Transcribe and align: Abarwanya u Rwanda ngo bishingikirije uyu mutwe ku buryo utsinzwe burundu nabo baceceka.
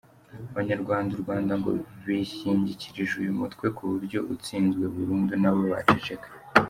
Abarwanya 0.49 1.13
u 1.15 1.19
Rwanda 1.23 1.53
ngo 1.59 1.71
bishingikirije 2.05 3.13
uyu 3.21 3.33
mutwe 3.39 3.65
ku 3.75 3.81
buryo 3.91 4.19
utsinzwe 4.33 4.83
burundu 4.95 5.33
nabo 5.41 5.61
baceceka. 5.73 6.27